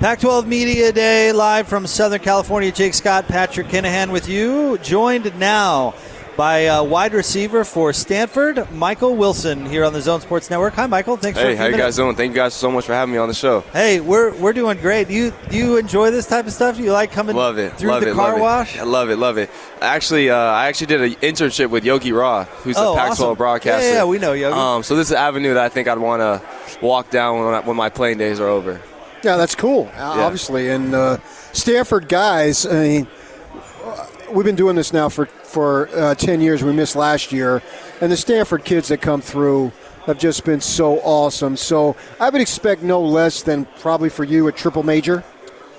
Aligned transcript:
Pac 0.00 0.20
12 0.20 0.46
Media 0.46 0.92
Day 0.92 1.32
live 1.32 1.66
from 1.66 1.84
Southern 1.84 2.20
California. 2.20 2.70
Jake 2.70 2.94
Scott, 2.94 3.26
Patrick 3.26 3.66
Kinahan 3.66 4.12
with 4.12 4.28
you. 4.28 4.78
Joined 4.78 5.36
now 5.40 5.92
by 6.36 6.68
uh, 6.68 6.84
wide 6.84 7.14
receiver 7.14 7.64
for 7.64 7.92
Stanford, 7.92 8.70
Michael 8.70 9.16
Wilson, 9.16 9.66
here 9.66 9.84
on 9.84 9.92
the 9.92 10.00
Zone 10.00 10.20
Sports 10.20 10.50
Network. 10.50 10.74
Hi, 10.74 10.86
Michael. 10.86 11.16
Thanks 11.16 11.36
hey, 11.36 11.56
for 11.56 11.56
how 11.56 11.66
you 11.66 11.76
guys 11.76 11.96
doing? 11.96 12.14
Thank 12.14 12.30
you 12.30 12.36
guys 12.36 12.54
so 12.54 12.70
much 12.70 12.84
for 12.84 12.92
having 12.92 13.12
me 13.12 13.18
on 13.18 13.26
the 13.26 13.34
show. 13.34 13.62
Hey, 13.72 13.98
we're 13.98 14.32
we're 14.36 14.52
doing 14.52 14.78
great. 14.78 15.08
Do 15.08 15.14
you 15.14 15.32
do 15.50 15.56
you 15.56 15.78
enjoy 15.78 16.12
this 16.12 16.28
type 16.28 16.46
of 16.46 16.52
stuff? 16.52 16.76
Do 16.76 16.84
you 16.84 16.92
like 16.92 17.10
coming 17.10 17.34
love 17.34 17.58
it, 17.58 17.74
through 17.76 17.90
love 17.90 18.02
the 18.02 18.10
it, 18.10 18.14
car 18.14 18.34
love 18.34 18.40
wash? 18.40 18.76
It. 18.76 18.82
I 18.82 18.84
love 18.84 19.10
it, 19.10 19.16
love 19.16 19.36
it. 19.36 19.50
Actually, 19.80 20.30
uh, 20.30 20.36
I 20.36 20.68
actually 20.68 20.86
did 20.86 21.00
an 21.00 21.14
internship 21.14 21.70
with 21.70 21.84
Yogi 21.84 22.12
Roth, 22.12 22.46
who's 22.62 22.76
Oh, 22.78 22.92
a 22.92 22.96
Pac-12 22.96 23.10
awesome. 23.10 23.34
broadcaster. 23.34 23.88
Yeah, 23.88 23.94
yeah, 23.94 24.04
we 24.04 24.18
know 24.20 24.32
Yogi. 24.32 24.54
Um, 24.56 24.84
so 24.84 24.94
this 24.94 25.08
is 25.08 25.10
an 25.10 25.18
avenue 25.18 25.54
that 25.54 25.64
I 25.64 25.68
think 25.68 25.88
I'd 25.88 25.98
want 25.98 26.20
to 26.20 26.40
walk 26.86 27.10
down 27.10 27.44
when, 27.44 27.54
I, 27.54 27.60
when 27.62 27.76
my 27.76 27.88
playing 27.88 28.18
days 28.18 28.38
are 28.38 28.46
over. 28.46 28.80
Yeah, 29.22 29.36
that's 29.36 29.54
cool. 29.54 29.90
uh, 29.96 30.20
Obviously, 30.20 30.68
and 30.70 30.94
uh, 30.94 31.18
Stanford 31.52 32.08
guys. 32.08 32.66
I 32.66 32.72
mean, 32.82 33.08
we've 34.32 34.46
been 34.46 34.56
doing 34.56 34.76
this 34.76 34.92
now 34.92 35.08
for 35.08 35.26
for 35.26 35.88
uh, 35.94 36.14
ten 36.14 36.40
years. 36.40 36.62
We 36.62 36.72
missed 36.72 36.96
last 36.96 37.32
year, 37.32 37.62
and 38.00 38.12
the 38.12 38.16
Stanford 38.16 38.64
kids 38.64 38.88
that 38.88 39.00
come 39.00 39.20
through 39.20 39.72
have 40.06 40.18
just 40.18 40.44
been 40.44 40.60
so 40.60 41.00
awesome. 41.00 41.56
So 41.56 41.96
I 42.20 42.30
would 42.30 42.40
expect 42.40 42.82
no 42.82 43.00
less 43.02 43.42
than 43.42 43.66
probably 43.80 44.08
for 44.08 44.24
you 44.24 44.46
a 44.48 44.52
triple 44.52 44.82
major. 44.82 45.24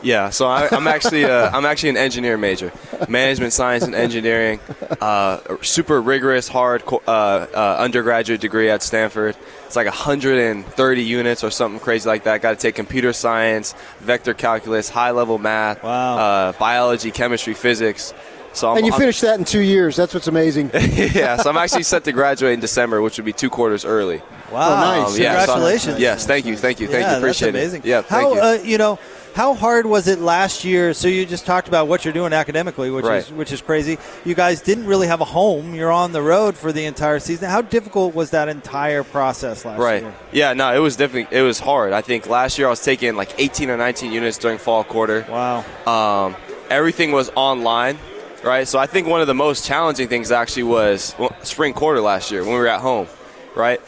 Yeah, 0.01 0.29
so 0.29 0.47
I, 0.47 0.69
I'm 0.71 0.87
actually 0.87 1.25
uh, 1.25 1.49
I'm 1.55 1.65
actually 1.65 1.89
an 1.89 1.97
engineering 1.97 2.39
major, 2.39 2.71
management 3.09 3.51
science 3.53 3.83
and 3.83 3.93
engineering. 3.93 4.59
Uh, 5.01 5.39
super 5.61 6.01
rigorous, 6.01 6.47
hard 6.47 6.83
uh, 6.87 6.99
uh, 7.07 7.75
undergraduate 7.79 8.39
degree 8.39 8.69
at 8.69 8.81
Stanford. 8.81 9.35
It's 9.69 9.75
like 9.75 9.85
130 9.85 11.03
units 11.03 11.43
or 11.43 11.51
something 11.51 11.79
crazy 11.79 12.09
like 12.09 12.23
that. 12.23 12.41
Got 12.41 12.49
to 12.49 12.55
take 12.55 12.73
computer 12.73 13.13
science, 13.13 13.75
vector 13.99 14.33
calculus, 14.33 14.89
high 14.89 15.11
level 15.11 15.37
math, 15.37 15.83
Wow. 15.83 16.17
uh, 16.17 16.51
biology, 16.53 17.11
chemistry, 17.11 17.53
physics. 17.53 18.11
So 18.59 18.69
I'm, 18.71 18.77
and 18.77 18.85
you 18.85 18.91
I'm- 18.91 18.99
finished 18.99 19.21
that 19.21 19.39
in 19.39 19.45
two 19.45 19.61
years. 19.61 19.95
That's 19.95 20.13
what's 20.13 20.27
amazing. 20.27 20.71
yeah, 20.73 21.37
so 21.37 21.49
I'm 21.49 21.57
actually 21.57 21.83
set 21.83 22.03
to 22.03 22.11
graduate 22.11 22.53
in 22.53 22.59
December, 22.59 23.01
which 23.01 23.17
would 23.17 23.25
be 23.25 23.33
two 23.33 23.49
quarters 23.49 23.85
early. 23.85 24.21
Wow! 24.51 25.03
nice. 25.03 25.15
Um, 25.15 25.21
yeah, 25.21 25.45
so- 25.45 25.53
Congratulations. 25.53 25.99
yes, 25.99 26.25
thank 26.27 26.45
you, 26.45 26.57
thank 26.57 26.79
you, 26.79 26.87
thank 26.87 27.03
yeah, 27.03 27.11
you. 27.13 27.17
Appreciate 27.19 27.51
that's 27.51 27.63
amazing. 27.63 27.81
it. 27.83 27.87
Yeah, 27.87 28.01
thank 28.01 28.23
how 28.23 28.33
you. 28.33 28.41
Uh, 28.41 28.53
you 28.63 28.77
know 28.77 28.99
how 29.35 29.53
hard 29.53 29.85
was 29.85 30.07
it 30.07 30.19
last 30.19 30.65
year? 30.65 30.93
So 30.93 31.07
you 31.07 31.25
just 31.25 31.45
talked 31.45 31.67
about 31.69 31.87
what 31.87 32.03
you're 32.03 32.13
doing 32.13 32.33
academically, 32.33 32.89
which 32.91 33.05
Right. 33.05 33.17
is 33.23 33.31
which 33.31 33.51
is 33.53 33.61
crazy. 33.61 33.97
You 34.25 34.35
guys 34.35 34.61
didn't 34.61 34.87
really 34.87 35.07
have 35.07 35.21
a 35.21 35.25
home. 35.25 35.73
You're 35.75 35.91
on 35.91 36.11
the 36.11 36.21
road 36.21 36.57
for 36.57 36.73
the 36.73 36.83
entire 36.85 37.19
season. 37.19 37.49
How 37.49 37.61
difficult 37.61 38.13
was 38.15 38.31
that 38.31 38.49
entire 38.49 39.03
process 39.03 39.63
last 39.63 39.79
Right. 39.79 40.01
year? 40.01 40.13
Yeah, 40.33 40.53
no, 40.53 40.73
it 40.75 40.79
was 40.79 40.97
definitely 40.97 41.37
it 41.37 41.43
was 41.43 41.59
hard. 41.59 41.93
I 41.93 42.01
think 42.01 42.27
last 42.27 42.57
year 42.57 42.67
I 42.67 42.71
was 42.71 42.81
taking 42.81 43.15
like 43.15 43.33
18 43.37 43.69
or 43.69 43.77
19 43.77 44.11
units 44.11 44.37
during 44.37 44.57
fall 44.57 44.83
quarter. 44.83 45.25
Wow. 45.29 45.63
Um, 45.87 46.35
everything 46.69 47.11
was 47.11 47.29
online, 47.35 47.97
right? 48.43 48.67
So 48.67 48.79
I 48.79 48.85
think 48.85 49.07
one 49.07 49.21
of 49.21 49.27
the 49.27 49.33
most 49.33 49.65
challenging 49.65 50.07
things 50.07 50.31
actually 50.31 50.63
was 50.63 51.15
spring 51.43 51.73
quarter 51.73 52.01
last 52.01 52.31
year 52.31 52.41
when 52.41 52.53
we 52.53 52.59
were 52.59 52.67
at 52.67 52.81
home, 52.81 53.07
right? 53.55 53.81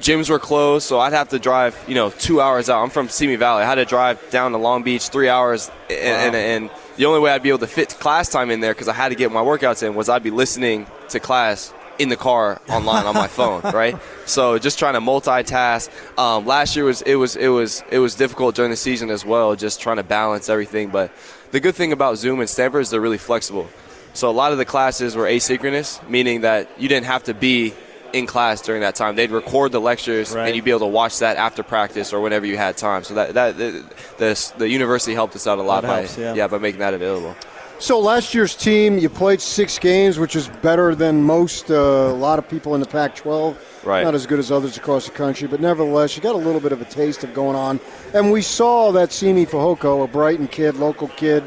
Gyms 0.00 0.28
were 0.28 0.40
closed, 0.40 0.86
so 0.86 0.98
I'd 0.98 1.12
have 1.12 1.28
to 1.28 1.38
drive, 1.38 1.76
you 1.86 1.94
know, 1.94 2.10
two 2.10 2.40
hours 2.40 2.68
out. 2.68 2.82
I'm 2.82 2.90
from 2.90 3.08
Simi 3.08 3.36
Valley. 3.36 3.62
I 3.62 3.66
had 3.66 3.76
to 3.76 3.84
drive 3.84 4.30
down 4.30 4.50
to 4.52 4.58
Long 4.58 4.82
Beach 4.82 5.08
three 5.10 5.28
hours, 5.28 5.70
and, 5.88 6.34
and, 6.34 6.36
and 6.36 6.70
the 6.96 7.06
only 7.06 7.20
way 7.20 7.30
I'd 7.30 7.42
be 7.42 7.50
able 7.50 7.60
to 7.60 7.68
fit 7.68 7.90
class 7.90 8.28
time 8.28 8.50
in 8.50 8.60
there 8.60 8.74
because 8.74 8.88
I 8.88 8.94
had 8.94 9.10
to 9.10 9.14
get 9.14 9.30
my 9.30 9.42
workouts 9.42 9.86
in 9.86 9.94
was 9.94 10.08
I'd 10.08 10.24
be 10.24 10.30
listening 10.30 10.86
to 11.10 11.20
class 11.20 11.72
in 11.98 12.08
the 12.08 12.16
car 12.16 12.60
online 12.68 13.06
on 13.06 13.14
my 13.14 13.26
phone, 13.28 13.62
right? 13.74 13.96
So 14.26 14.58
just 14.58 14.78
trying 14.78 14.94
to 14.94 15.00
multitask. 15.00 15.88
Um, 16.18 16.46
last 16.46 16.76
year 16.76 16.84
was 16.84 17.02
it 17.02 17.14
was 17.16 17.36
it 17.36 17.48
was 17.48 17.82
it 17.90 17.98
was 17.98 18.14
difficult 18.14 18.54
during 18.54 18.70
the 18.70 18.76
season 18.76 19.10
as 19.10 19.24
well, 19.24 19.56
just 19.56 19.80
trying 19.80 19.96
to 19.96 20.02
balance 20.04 20.48
everything. 20.48 20.90
But 20.90 21.10
the 21.52 21.60
good 21.60 21.74
thing 21.74 21.92
about 21.92 22.18
Zoom 22.18 22.40
and 22.40 22.48
Stanford 22.48 22.82
is 22.82 22.90
they're 22.90 23.00
really 23.00 23.18
flexible. 23.18 23.68
So 24.14 24.30
a 24.30 24.32
lot 24.32 24.52
of 24.52 24.58
the 24.58 24.64
classes 24.64 25.14
were 25.14 25.26
asynchronous, 25.26 26.06
meaning 26.08 26.40
that 26.42 26.68
you 26.80 26.88
didn't 26.88 27.06
have 27.06 27.24
to 27.24 27.34
be 27.34 27.74
in 28.12 28.26
class 28.26 28.62
during 28.62 28.80
that 28.80 28.94
time. 28.94 29.14
They'd 29.14 29.30
record 29.30 29.72
the 29.72 29.80
lectures, 29.80 30.32
Right. 30.34 30.46
and 30.46 30.56
you'd 30.56 30.64
be 30.64 30.70
able 30.70 30.80
to 30.80 30.86
watch 30.86 31.18
that 31.18 31.36
after 31.36 31.62
practice 31.62 32.12
or 32.14 32.20
whenever 32.20 32.46
you 32.46 32.56
had 32.56 32.76
time. 32.78 33.04
So 33.04 33.14
that 33.14 33.34
that 33.34 33.58
the 33.58 33.84
the, 34.18 34.52
the 34.58 34.68
university 34.68 35.12
helped 35.14 35.36
us 35.36 35.46
out 35.46 35.58
a 35.58 35.62
lot 35.62 35.82
That 35.82 35.88
by 35.88 35.96
helps, 36.06 36.36
yeah. 36.36 36.46
by 36.46 36.58
making 36.58 36.80
that 36.80 36.94
available. 36.94 37.34
So 37.78 37.98
last 38.00 38.34
year's 38.34 38.54
team, 38.56 38.96
you 38.98 39.08
played 39.10 39.40
six 39.40 39.78
games, 39.78 40.18
which 40.18 40.34
is 40.34 40.48
better 40.62 40.94
than 40.94 41.22
most. 41.22 41.70
Uh, 41.70 41.74
a 41.74 42.12
lot 42.12 42.38
of 42.38 42.48
people 42.48 42.74
in 42.74 42.80
the 42.80 42.86
Pac-12, 42.86 43.54
Right. 43.84 44.02
not 44.02 44.14
as 44.14 44.26
good 44.26 44.38
as 44.38 44.50
others 44.50 44.76
across 44.78 45.04
the 45.04 45.10
country, 45.12 45.46
but 45.46 45.60
nevertheless, 45.60 46.16
you 46.16 46.22
got 46.22 46.34
a 46.34 46.38
little 46.38 46.60
bit 46.60 46.72
of 46.72 46.80
a 46.80 46.86
taste 46.86 47.22
of 47.22 47.34
going 47.34 47.54
on. 47.54 47.78
And 48.14 48.32
we 48.32 48.40
saw 48.42 48.92
that 48.92 49.12
Simi 49.12 49.44
Fehoko, 49.46 50.02
a 50.04 50.06
Brighton 50.08 50.48
kid, 50.48 50.76
local 50.76 51.08
kid. 51.08 51.44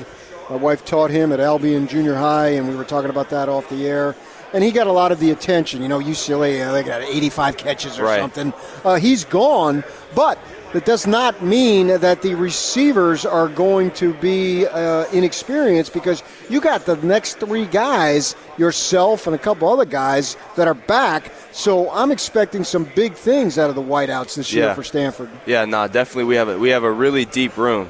My 0.50 0.56
wife 0.56 0.86
taught 0.86 1.10
him 1.12 1.32
at 1.32 1.40
Albion 1.40 1.88
Junior 1.88 2.16
High, 2.16 2.50
and 2.50 2.70
we 2.70 2.76
were 2.76 2.84
talking 2.86 3.10
about 3.10 3.30
that 3.32 3.50
off 3.50 3.68
the 3.70 3.88
air. 3.88 4.16
And 4.54 4.64
he 4.64 4.72
got 4.72 4.88
a 4.88 4.92
lot 4.92 5.12
of 5.12 5.20
the 5.20 5.30
attention. 5.30 5.82
You 5.84 5.88
know, 5.90 6.00
UCLA, 6.00 6.62
uh, 6.68 6.72
they 6.72 6.82
got 6.82 7.02
85 7.04 7.56
catches 7.58 8.00
or 8.00 8.06
Right. 8.06 8.20
something. 8.20 8.52
Uh, 8.84 8.96
he's 8.96 9.24
gone, 9.26 9.84
but 10.16 10.39
that 10.74 10.86
does 10.86 11.08
not 11.08 11.44
mean 11.44 11.88
that 11.88 12.22
the 12.22 12.36
receivers 12.36 13.26
are 13.26 13.48
going 13.48 13.92
to 13.92 14.14
be 14.16 14.68
uh, 14.68 15.06
inexperienced 15.12 15.94
because 15.94 16.24
you 16.50 16.62
got 16.62 16.86
the 16.86 16.96
next 16.98 17.40
three 17.40 17.66
guys, 17.66 18.36
yourself 18.58 19.26
and 19.26 19.36
a 19.36 19.40
couple 19.40 19.68
other 19.68 19.86
guys 19.86 20.38
that 20.56 20.68
are 20.68 20.74
back. 20.74 21.32
So 21.52 21.92
I'm 21.92 22.12
expecting 22.12 22.64
some 22.64 22.86
big 22.96 23.14
things 23.14 23.58
out 23.58 23.70
of 23.70 23.76
the 23.76 23.82
wideouts 23.82 24.36
this 24.36 24.54
year 24.54 24.74
for 24.76 24.84
Stanford. 24.84 25.30
Yeah, 25.46 25.66
no, 25.66 25.88
definitely 25.88 26.26
we 26.26 26.36
have 26.36 26.50
a, 26.50 26.60
we 26.60 26.70
have 26.70 26.84
a 26.84 26.92
really 26.92 27.26
deep 27.26 27.58
room. 27.58 27.90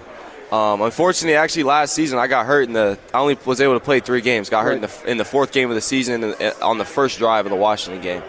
Um, 0.51 0.81
unfortunately, 0.81 1.35
actually, 1.35 1.63
last 1.63 1.94
season 1.94 2.17
I 2.17 2.25
got 2.25 2.47
hurt 2.47 2.67
in 2.67 2.73
the. 2.73 2.97
I 3.13 3.19
only 3.19 3.38
was 3.46 3.61
able 3.61 3.75
to 3.75 3.79
play 3.79 4.00
three 4.00 4.22
games. 4.22 4.50
Got 4.50 4.63
hurt 4.63 4.73
in 4.73 4.81
the 4.81 5.03
in 5.06 5.17
the 5.17 5.25
fourth 5.25 5.51
game 5.51 5.69
of 5.69 5.75
the 5.75 5.81
season 5.81 6.23
on 6.61 6.79
the 6.79 6.85
first 6.85 7.19
drive 7.19 7.46
of 7.46 7.51
the 7.51 7.56
Washington 7.56 8.01
game. 8.01 8.23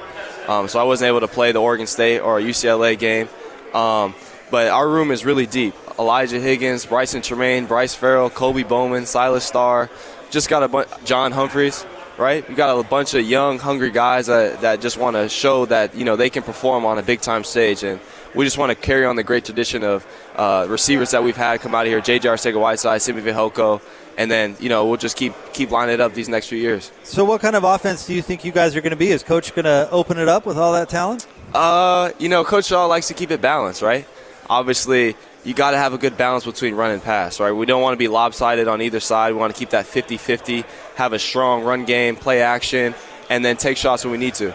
Um, 0.47 0.69
so 0.69 0.78
I 0.78 0.82
wasn't 0.82 1.09
able 1.09 1.21
to 1.21 1.28
play 1.28 1.53
the 1.53 1.61
Oregon 1.61 1.87
State 1.87 2.19
or 2.21 2.38
UCLA 2.38 2.99
game. 2.99 3.28
Um, 3.72 4.15
but 4.50 4.69
our 4.69 4.88
room 4.88 5.11
is 5.11 5.25
really 5.25 5.47
deep. 5.47 5.75
Elijah 5.99 6.41
Higgins, 6.41 6.87
Brycen 6.87 7.21
Tremayne, 7.21 7.69
Bryce 7.69 7.94
Farrell, 7.94 8.31
Kobe 8.31 8.62
Bowman, 8.62 9.06
Silas 9.06 9.44
Starr. 9.44 9.91
Just 10.31 10.49
got 10.49 10.62
a 10.62 10.69
bunch. 10.69 10.88
John 11.05 11.33
Humphreys. 11.33 11.84
Right, 12.19 12.47
we 12.47 12.55
got 12.55 12.78
a 12.78 12.83
bunch 12.83 13.15
of 13.15 13.25
young, 13.25 13.59
hungry 13.59 13.91
guys 13.91 14.27
that, 14.27 14.61
that 14.61 14.83
just 14.83 14.99
want 14.99 15.16
to 15.16 15.27
show 15.31 15.65
that 15.66 15.94
you 15.94 16.05
know 16.05 16.16
they 16.16 16.28
can 16.28 16.43
perform 16.43 16.84
on 16.84 16.99
a 16.99 17.03
big 17.03 17.22
time 17.22 17.44
stage, 17.44 17.83
and 17.83 17.99
we 18.34 18.44
just 18.44 18.59
want 18.59 18.69
to 18.69 18.75
carry 18.75 19.06
on 19.06 19.16
the 19.16 19.22
great 19.22 19.47
tradition 19.47 19.83
of 19.83 20.06
uh, 20.37 20.67
receivers 20.69 21.12
that 21.12 21.25
we've 21.25 21.37
had 21.37 21.61
come 21.61 21.75
out 21.75 21.87
of 21.87 21.91
here: 21.91 22.03
J.J. 22.03 22.28
Arcega-Whiteside, 22.28 23.00
Simi 23.00 23.22
Fehoko, 23.22 23.81
and 24.19 24.31
then 24.31 24.55
you 24.61 24.69
know 24.69 24.84
we'll 24.84 24.99
just 24.99 25.17
keep 25.17 25.32
keep 25.55 25.71
lining 25.71 25.94
it 25.94 26.00
up 26.00 26.12
these 26.12 26.28
next 26.28 26.49
few 26.49 26.59
years. 26.59 26.93
So, 27.05 27.25
what 27.25 27.41
kind 27.41 27.56
of 27.56 27.65
offense 27.65 28.06
do 28.06 28.12
you 28.12 28.21
think 28.21 28.44
you 28.44 28.53
guys 28.53 28.77
are 28.77 28.82
going 28.82 28.91
to 28.91 28.97
be? 28.97 29.09
Is 29.09 29.22
Coach 29.22 29.55
going 29.55 29.65
to 29.65 29.88
open 29.91 30.19
it 30.19 30.28
up 30.28 30.44
with 30.44 30.59
all 30.59 30.75
that 30.75 30.91
talent? 30.91 31.27
Uh, 31.55 32.11
you 32.19 32.28
know, 32.28 32.44
Coach 32.44 32.67
Shaw 32.67 32.84
likes 32.84 33.09
to 33.09 33.15
keep 33.15 33.31
it 33.31 33.41
balanced, 33.41 33.81
right? 33.81 34.06
Obviously, 34.50 35.16
you 35.44 35.55
got 35.55 35.71
to 35.71 35.78
have 35.78 35.93
a 35.94 35.99
good 35.99 36.16
balance 36.19 36.44
between 36.44 36.75
run 36.75 36.91
and 36.91 37.00
pass, 37.03 37.38
right? 37.38 37.53
We 37.53 37.65
don't 37.66 37.81
want 37.83 37.94
to 37.94 37.99
be 37.99 38.09
lopsided 38.09 38.66
on 38.69 38.83
either 38.83 38.99
side. 39.00 39.33
We 39.33 39.38
want 39.38 39.55
to 39.55 39.59
keep 39.59 39.71
that 39.71 39.87
50 39.87 40.16
50, 40.16 40.65
have 40.97 41.12
a 41.12 41.19
strong 41.21 41.62
run 41.62 41.84
game, 41.84 42.16
play 42.16 42.43
action, 42.43 42.94
and 43.31 43.44
then 43.44 43.56
take 43.56 43.77
shots 43.77 44.05
when 44.05 44.11
we 44.11 44.19
need 44.19 44.34
to. 44.34 44.53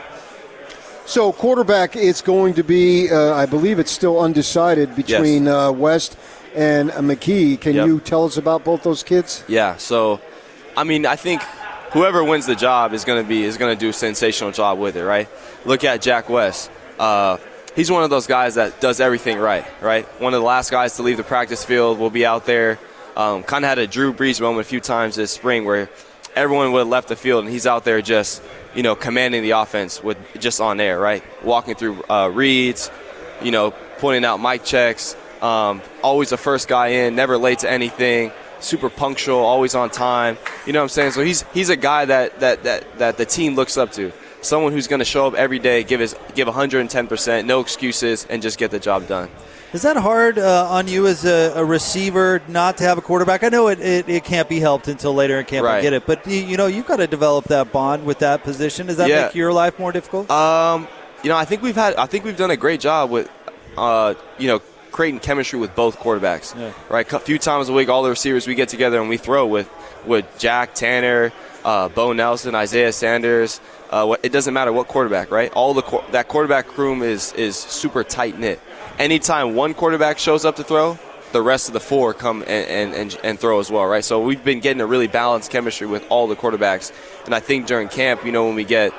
So 1.06 1.32
quarterback, 1.32 1.96
it's 1.96 2.22
going 2.22 2.56
to 2.56 2.64
be, 2.64 3.10
uh, 3.10 3.34
I 3.36 3.46
believe 3.46 3.80
it's 3.80 3.92
still 3.92 4.20
undecided 4.20 4.96
between 4.96 5.48
uh, 5.48 5.72
West 5.72 6.18
and 6.56 6.92
uh, 6.92 6.96
McKee. 6.96 7.60
Can 7.62 7.76
Yep. 7.76 7.88
you 7.88 8.00
tell 8.02 8.26
us 8.26 8.38
about 8.38 8.64
both 8.66 8.84
those 8.84 9.02
kids? 9.02 9.44
Yeah, 9.48 9.78
so 9.78 10.20
I 10.76 10.84
mean, 10.84 11.06
I 11.06 11.16
think 11.16 11.42
whoever 11.94 12.22
wins 12.22 12.48
the 12.48 12.56
job 12.56 12.92
is 12.94 13.06
going 13.06 13.24
to 13.24 13.28
be 13.28 13.44
is 13.44 13.56
going 13.58 13.74
to 13.74 13.80
do 13.80 13.90
a 13.90 13.94
sensational 13.94 14.52
job 14.52 14.78
with 14.78 14.98
it, 14.98 15.06
right? 15.06 15.30
Look 15.64 15.86
at 15.86 16.02
Jack 16.02 16.28
West. 16.28 16.70
Uh, 17.00 17.38
he's 17.76 17.92
one 17.92 18.04
of 18.04 18.10
those 18.10 18.28
guys 18.28 18.56
that 18.56 18.80
does 18.80 19.00
everything 19.00 19.38
right, 19.38 19.66
right? 19.82 20.06
One 20.22 20.34
of 20.34 20.40
the 20.40 20.46
last 20.46 20.72
guys 20.72 20.96
to 20.96 21.04
leave 21.04 21.18
the 21.18 21.24
practice 21.24 21.64
field 21.64 22.00
will 22.00 22.10
be 22.10 22.26
out 22.26 22.46
there. 22.46 22.80
Um, 23.16 23.44
kind 23.44 23.64
of 23.64 23.70
had 23.70 23.80
a 23.80 23.88
Drew 23.88 24.14
Brees 24.14 24.42
moment 24.42 24.66
a 24.66 24.70
few 24.70 24.80
times 24.80 25.16
this 25.16 25.32
spring 25.32 25.66
where 25.66 25.90
everyone 26.36 26.72
would 26.74 26.80
have 26.80 26.88
left 26.88 27.08
the 27.08 27.16
field 27.16 27.46
and 27.46 27.54
he's 27.54 27.66
out 27.66 27.86
there 27.86 28.02
just 28.02 28.44
you 28.74 28.84
know 28.84 28.94
commanding 28.96 29.42
the 29.42 29.52
offense 29.52 30.04
with 30.04 30.18
just 30.40 30.60
on 30.60 30.80
air, 30.80 31.00
right? 31.00 31.24
Walking 31.44 31.76
through 31.76 32.04
uh, 32.10 32.30
reads, 32.34 32.92
you 33.42 33.52
know, 33.52 33.72
pointing 34.00 34.26
out 34.26 34.42
mic 34.42 34.64
checks. 34.64 35.16
Um, 35.42 35.82
always 36.02 36.30
the 36.30 36.38
first 36.38 36.68
guy 36.68 36.88
in, 36.88 37.16
never 37.16 37.38
late 37.38 37.60
to 37.60 37.70
anything. 37.70 38.32
Super 38.60 38.90
punctual, 38.90 39.38
always 39.40 39.76
on 39.76 39.90
time. 39.90 40.38
You 40.66 40.74
know 40.74 40.80
what 40.80 40.84
I'm 40.84 40.90
saying? 40.90 41.12
So 41.12 41.24
he's 41.24 41.44
he's 41.54 41.70
a 41.70 41.76
guy 41.76 42.06
that 42.06 42.40
that 42.40 42.64
that, 42.64 42.98
that 42.98 43.18
the 43.18 43.26
team 43.26 43.56
looks 43.56 43.78
up 43.78 43.92
to. 43.94 44.12
Someone 44.46 44.72
who's 44.74 44.88
going 44.88 45.00
to 45.00 45.06
show 45.06 45.26
up 45.28 45.34
every 45.34 45.60
day, 45.60 45.84
give 45.84 46.00
his 46.00 46.16
give 46.36 46.48
110 46.48 47.08
percent, 47.08 47.48
no 47.48 47.60
excuses, 47.62 48.26
and 48.30 48.42
just 48.42 48.58
get 48.60 48.72
the 48.72 48.80
job 48.80 49.08
done. 49.08 49.30
Is 49.74 49.82
that 49.82 49.98
hard 49.98 50.38
uh, 50.40 50.68
on 50.70 50.88
you 50.88 51.06
as 51.08 51.26
a, 51.26 51.52
a 51.56 51.66
receiver 51.66 52.42
not 52.48 52.78
to 52.78 52.84
have 52.86 52.98
a 52.98 53.02
quarterback? 53.02 53.44
I 53.44 53.50
know 53.50 53.68
it, 53.68 53.80
it, 53.80 54.08
it 54.08 54.24
can't 54.24 54.48
be 54.48 54.60
helped 54.60 54.88
until 54.88 55.14
later 55.14 55.38
in 55.40 55.46
camp 55.46 55.66
Right. 55.66 55.82
get 55.82 55.92
it, 55.92 56.06
but 56.06 56.26
you, 56.28 56.38
you 56.38 56.56
know 56.56 56.68
you've 56.68 56.86
got 56.88 56.98
to 56.98 57.08
develop 57.08 57.46
that 57.46 57.74
bond 57.74 58.06
with 58.06 58.20
that 58.20 58.44
position. 58.44 58.88
Does 58.88 58.98
that 58.98 59.10
Yeah. 59.10 59.24
make 59.26 59.36
your 59.36 59.52
life 59.52 59.78
more 59.78 59.92
difficult? 59.92 60.32
Um, 60.32 60.88
you 61.24 61.30
know, 61.30 61.36
I 61.36 61.44
think 61.44 61.62
we've 61.62 61.76
had, 61.76 61.96
I 61.96 62.06
think 62.06 62.24
we've 62.24 62.38
done 62.38 62.52
a 62.52 62.56
great 62.58 62.80
job 62.80 63.10
with, 63.10 63.30
uh, 63.78 64.14
you 64.38 64.48
know, 64.48 64.62
creating 64.92 65.20
chemistry 65.20 65.60
with 65.60 65.76
both 65.76 66.00
quarterbacks. 66.00 66.58
Yeah. 66.58 66.72
Right, 66.88 67.12
a 67.12 67.20
few 67.20 67.38
times 67.40 67.68
a 67.68 67.74
week, 67.74 67.90
all 67.90 68.04
the 68.04 68.12
receivers 68.12 68.48
we 68.48 68.56
get 68.56 68.70
together 68.70 69.02
and 69.02 69.10
we 69.10 69.18
throw 69.18 69.46
with 69.48 69.70
with 70.06 70.26
Jack 70.38 70.76
Tanner, 70.76 71.34
uh, 71.66 71.90
Bo 71.90 72.14
Nelson, 72.14 72.54
Isaiah 72.56 72.94
Sanders. 72.94 73.60
Uh, 73.90 74.16
it 74.24 74.32
doesn't 74.32 74.54
matter 74.54 74.74
what 74.74 74.88
quarterback, 74.88 75.32
right? 75.32 75.52
All 75.54 75.74
the 75.74 76.04
that 76.12 76.28
quarterback 76.28 76.78
room 76.78 77.04
is 77.04 77.34
is 77.34 77.56
super 77.56 78.04
tight 78.04 78.40
knit. 78.40 78.60
Anytime 78.98 79.56
one 79.56 79.74
quarterback 79.74 80.18
shows 80.18 80.46
up 80.46 80.56
to 80.56 80.64
throw, 80.64 80.98
the 81.32 81.42
rest 81.42 81.68
of 81.68 81.74
the 81.74 81.82
four 81.82 82.14
come 82.14 82.44
and, 82.48 82.94
and, 82.94 83.20
and, 83.22 83.38
throw 83.38 83.60
as 83.60 83.70
well, 83.70 83.86
right? 83.86 84.06
So 84.06 84.22
we've 84.22 84.42
been 84.42 84.62
getting 84.62 84.80
a 84.80 84.86
really 84.86 85.08
balanced 85.08 85.52
chemistry 85.52 85.86
with 85.86 86.06
all 86.10 86.28
the 86.28 86.36
quarterbacks. 86.36 86.94
And 87.26 87.36
I 87.36 87.42
think 87.42 87.68
during 87.68 87.90
camp, 87.90 88.26
you 88.26 88.32
know, 88.32 88.46
when 88.46 88.56
we 88.56 88.64
get 88.64 88.94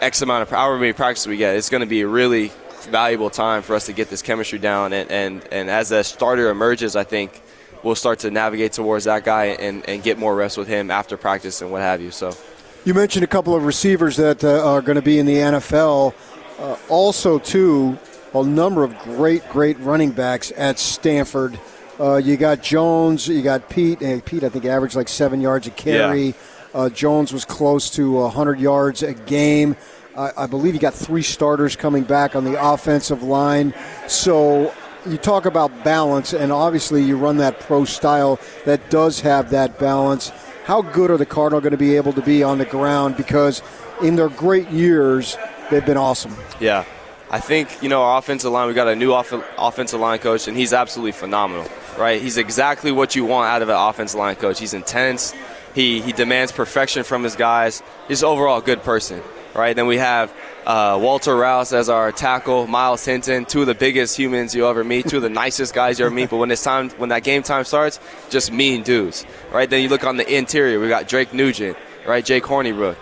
X 0.00 0.22
amount 0.22 0.42
of 0.42 0.50
however 0.50 0.78
many 0.78 0.92
practices 0.92 1.26
we 1.26 1.36
get, 1.36 1.56
it's 1.56 1.68
going 1.68 1.80
to 1.80 1.86
be 1.88 2.02
a 2.02 2.06
really 2.06 2.52
valuable 2.82 3.28
time 3.28 3.62
for 3.62 3.74
us 3.74 3.86
to 3.86 3.92
get 3.92 4.08
this 4.08 4.22
chemistry 4.22 4.60
down. 4.60 4.92
And, 4.92 5.10
and, 5.10 5.48
and 5.52 5.68
as 5.68 5.88
the 5.88 6.04
starter 6.04 6.48
emerges, 6.48 6.94
I 6.94 7.02
think 7.02 7.42
we'll 7.82 7.96
start 7.96 8.20
to 8.20 8.30
navigate 8.30 8.72
towards 8.72 9.06
that 9.06 9.24
guy 9.24 9.46
and, 9.46 9.88
and 9.88 10.00
get 10.00 10.16
more 10.16 10.36
reps 10.36 10.56
with 10.56 10.68
him 10.68 10.92
after 10.92 11.16
practice 11.16 11.60
and 11.60 11.72
what 11.72 11.82
have 11.82 12.00
you. 12.00 12.12
So, 12.12 12.36
you 12.84 12.94
mentioned 12.94 13.24
a 13.24 13.28
couple 13.28 13.54
of 13.54 13.64
receivers 13.64 14.16
that 14.16 14.42
uh, 14.44 14.66
are 14.66 14.80
going 14.82 14.96
to 14.96 15.02
be 15.02 15.18
in 15.18 15.26
the 15.26 15.36
NFL. 15.36 16.14
Uh, 16.58 16.76
also, 16.88 17.38
too, 17.38 17.98
a 18.34 18.42
number 18.42 18.84
of 18.84 18.98
great, 19.00 19.48
great 19.50 19.78
running 19.80 20.10
backs 20.10 20.52
at 20.56 20.78
Stanford. 20.78 21.58
Uh, 22.00 22.16
you 22.16 22.36
got 22.36 22.62
Jones, 22.62 23.28
you 23.28 23.42
got 23.42 23.68
Peat. 23.68 24.00
And 24.00 24.24
Peat, 24.24 24.44
I 24.44 24.48
think, 24.48 24.64
averaged 24.64 24.96
like 24.96 25.08
seven 25.08 25.40
yards 25.40 25.66
a 25.66 25.70
carry. 25.70 26.26
Yeah. 26.26 26.32
Uh, 26.74 26.88
Jones 26.88 27.32
was 27.32 27.44
close 27.44 27.90
to 27.90 28.12
100 28.12 28.60
yards 28.60 29.02
a 29.02 29.14
game. 29.14 29.76
I, 30.16 30.30
I 30.36 30.46
believe 30.46 30.74
you 30.74 30.80
got 30.80 30.94
three 30.94 31.22
starters 31.22 31.76
coming 31.76 32.04
back 32.04 32.36
on 32.36 32.44
the 32.44 32.62
offensive 32.62 33.22
line. 33.22 33.74
So 34.06 34.72
you 35.06 35.16
talk 35.16 35.46
about 35.46 35.84
balance, 35.84 36.34
and 36.34 36.52
obviously 36.52 37.02
you 37.02 37.16
run 37.16 37.38
that 37.38 37.60
pro 37.60 37.84
style 37.84 38.38
that 38.64 38.90
does 38.90 39.20
have 39.20 39.50
that 39.50 39.78
balance. 39.78 40.32
How 40.68 40.82
good 40.82 41.10
are 41.10 41.16
the 41.16 41.24
Cardinal 41.24 41.62
going 41.62 41.70
to 41.70 41.78
be 41.78 41.96
able 41.96 42.12
to 42.12 42.20
be 42.20 42.42
on 42.42 42.58
the 42.58 42.66
ground? 42.66 43.16
Because 43.16 43.62
in 44.02 44.16
their 44.16 44.28
great 44.28 44.68
years, 44.68 45.34
they've 45.70 45.86
been 45.86 45.96
awesome. 45.96 46.36
Yeah, 46.60 46.84
I 47.30 47.40
think 47.40 47.82
you 47.82 47.88
know 47.88 48.02
our 48.02 48.18
offensive 48.18 48.52
line. 48.52 48.68
We 48.68 48.74
got 48.74 48.86
a 48.86 48.94
new 48.94 49.14
off- 49.14 49.32
offensive 49.56 49.98
line 49.98 50.18
coach, 50.18 50.46
and 50.46 50.54
he's 50.54 50.74
absolutely 50.74 51.12
phenomenal. 51.12 51.66
Right? 51.96 52.20
He's 52.20 52.36
exactly 52.36 52.92
what 52.92 53.16
you 53.16 53.24
want 53.24 53.48
out 53.48 53.62
of 53.62 53.70
an 53.70 53.76
offensive 53.76 54.18
line 54.20 54.36
coach. 54.36 54.60
He's 54.60 54.74
intense. 54.74 55.32
He 55.74 56.02
he 56.02 56.12
demands 56.12 56.52
perfection 56.52 57.02
from 57.02 57.24
his 57.24 57.34
guys. 57.34 57.82
He's 58.06 58.22
overall 58.22 58.58
a 58.58 58.62
good 58.62 58.82
person. 58.82 59.22
Right? 59.54 59.74
Then 59.74 59.86
we 59.86 59.96
have 59.96 60.32
uh, 60.66 60.98
Walter 61.00 61.34
Rouse 61.34 61.72
as 61.72 61.88
our 61.88 62.12
tackle, 62.12 62.66
Myles 62.66 63.04
Hinton, 63.04 63.44
two 63.44 63.62
of 63.62 63.66
the 63.66 63.74
biggest 63.74 64.16
humans 64.16 64.54
you 64.54 64.66
ever 64.68 64.84
meet, 64.84 65.08
two 65.08 65.16
of 65.16 65.22
the 65.22 65.30
nicest 65.44 65.74
guys 65.74 65.98
you 65.98 66.06
ever 66.06 66.14
meet. 66.14 66.30
But 66.30 66.36
when 66.36 66.50
it's 66.50 66.62
time, 66.62 66.90
when 66.90 67.08
that 67.08 67.24
game 67.24 67.42
time 67.42 67.64
starts, 67.64 67.98
just 68.30 68.52
mean 68.52 68.82
dudes. 68.82 69.26
Right? 69.50 69.68
Then 69.68 69.82
you 69.82 69.88
look 69.88 70.04
on 70.04 70.16
the 70.16 70.36
interior. 70.36 70.78
We 70.78 70.88
got 70.88 71.08
Drake 71.08 71.32
Nugent, 71.32 71.76
right? 72.06 72.24
Jake 72.24 72.44
Hornibrook, 72.44 72.96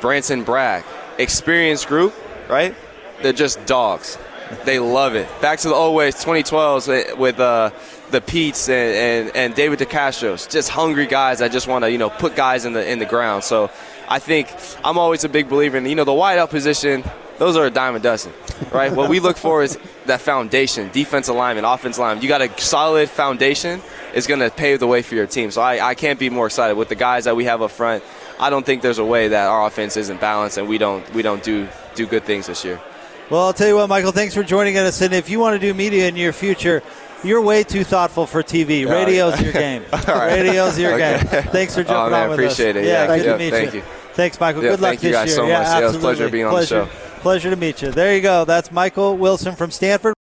Branson 0.00 0.44
Bragg, 0.44 0.84
experienced 1.18 1.88
group, 1.88 2.14
right? 2.48 2.74
they're 3.22 3.32
just 3.32 3.64
dogs. 3.66 4.18
They 4.64 4.78
love 4.78 5.14
it. 5.14 5.28
Back 5.40 5.58
to 5.60 5.68
the 5.68 5.74
old 5.74 5.96
ways, 5.96 6.14
2012 6.14 7.18
with 7.18 7.40
uh, 7.40 7.70
the 8.10 8.20
Pete's 8.20 8.68
and, 8.68 9.28
and, 9.28 9.36
and 9.36 9.54
David 9.54 9.80
DeCastros, 9.80 10.48
just 10.48 10.68
hungry 10.68 11.06
guys 11.06 11.40
that 11.40 11.50
just 11.50 11.66
want 11.66 11.84
to 11.84 11.90
you 11.90 11.98
know 11.98 12.10
put 12.10 12.36
guys 12.36 12.64
in 12.64 12.72
the 12.72 12.88
in 12.88 13.00
the 13.00 13.06
ground. 13.06 13.42
So 13.42 13.70
I 14.08 14.18
think 14.18 14.48
I'm 14.84 14.98
always 14.98 15.24
a 15.24 15.28
big 15.28 15.48
believer 15.48 15.76
in 15.76 15.86
you 15.86 15.94
know 15.94 16.04
the 16.04 16.12
wideout 16.12 16.50
position. 16.50 17.04
Those 17.38 17.56
are 17.56 17.66
a 17.66 17.70
dime 17.70 17.94
a 17.94 17.98
dozen, 17.98 18.32
right? 18.72 18.90
what 18.90 19.10
we 19.10 19.20
look 19.20 19.36
for 19.36 19.62
is 19.62 19.78
that 20.06 20.22
foundation, 20.22 20.88
defensive 20.92 21.34
alignment, 21.34 21.66
offense 21.68 21.98
lineman. 21.98 22.22
You 22.22 22.28
got 22.28 22.40
a 22.40 22.60
solid 22.60 23.10
foundation 23.10 23.82
is 24.14 24.26
going 24.26 24.40
to 24.40 24.48
pave 24.48 24.80
the 24.80 24.86
way 24.86 25.02
for 25.02 25.14
your 25.14 25.26
team. 25.26 25.50
So 25.50 25.60
I, 25.60 25.90
I 25.90 25.94
can't 25.94 26.18
be 26.18 26.30
more 26.30 26.46
excited 26.46 26.76
with 26.78 26.88
the 26.88 26.94
guys 26.94 27.24
that 27.24 27.36
we 27.36 27.44
have 27.44 27.60
up 27.60 27.70
front. 27.70 28.02
I 28.40 28.48
don't 28.48 28.64
think 28.64 28.80
there's 28.80 28.98
a 28.98 29.04
way 29.04 29.28
that 29.28 29.48
our 29.48 29.66
offense 29.66 29.98
isn't 29.98 30.20
balanced 30.20 30.56
and 30.56 30.66
we 30.66 30.78
don't 30.78 31.08
we 31.12 31.22
don't 31.22 31.42
do 31.42 31.68
do 31.94 32.06
good 32.06 32.24
things 32.24 32.46
this 32.46 32.64
year. 32.64 32.80
Well, 33.28 33.42
I'll 33.42 33.52
tell 33.52 33.66
you 33.66 33.74
what, 33.74 33.88
Michael, 33.88 34.12
thanks 34.12 34.34
for 34.34 34.44
joining 34.44 34.78
us. 34.78 35.00
And 35.00 35.12
if 35.12 35.28
you 35.28 35.40
want 35.40 35.54
to 35.54 35.58
do 35.58 35.74
media 35.74 36.06
in 36.06 36.14
your 36.14 36.32
future, 36.32 36.82
you're 37.24 37.40
way 37.40 37.64
too 37.64 37.84
thoughtful 37.84 38.26
for 38.26 38.42
TV. 38.42 38.86
Oh, 38.86 38.90
Radio's 38.90 39.40
your 39.40 39.52
game. 39.52 39.84
Radio's 40.08 40.78
your 40.78 40.94
okay. 41.00 41.22
game. 41.22 41.42
Thanks 41.44 41.74
for 41.74 41.80
oh, 41.80 41.84
jumping 41.84 41.96
oh, 41.96 42.10
man, 42.10 42.22
on 42.22 42.30
with 42.30 42.38
appreciate 42.38 42.76
us. 42.76 42.82
it. 42.82 42.86
Yeah, 42.86 43.06
yeah 43.06 43.16
good 43.16 43.24
to 43.24 43.38
meet 43.38 43.50
thank 43.50 43.74
you. 43.74 43.80
you. 43.80 43.86
Thanks, 44.14 44.40
Michael. 44.40 44.62
Yeah, 44.62 44.70
good 44.70 44.80
luck 44.80 44.90
thank 44.90 45.02
you 45.02 45.10
this 45.10 45.16
guys 45.16 45.28
year. 45.28 45.36
so 45.36 45.46
yeah, 45.46 45.58
much. 45.58 45.66
absolutely. 45.66 45.80
Yeah, 45.80 45.84
it 45.84 45.86
was 45.86 45.96
a 45.96 46.00
pleasure 46.00 46.30
being 46.30 46.44
on 46.44 46.50
pleasure, 46.50 46.80
the 46.80 46.86
show. 46.86 47.20
Pleasure 47.20 47.50
to 47.50 47.56
meet 47.56 47.82
you. 47.82 47.90
There 47.90 48.14
you 48.14 48.22
go. 48.22 48.44
That's 48.44 48.70
Michael 48.70 49.16
Wilson 49.16 49.56
from 49.56 49.70
Stanford. 49.70 50.14